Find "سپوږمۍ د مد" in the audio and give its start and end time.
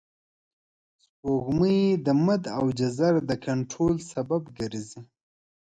1.03-2.43